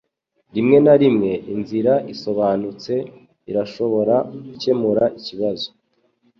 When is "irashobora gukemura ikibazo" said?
3.49-5.67